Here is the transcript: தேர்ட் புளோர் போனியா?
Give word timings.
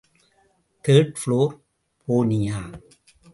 தேர்ட் 0.85 1.13
புளோர் 1.19 1.53
போனியா? 2.07 2.59